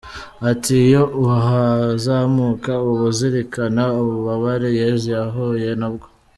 [0.49, 6.07] Ati “Iyo uhazamuka uba uzirikana ububabare Yezu yahuye nabwo.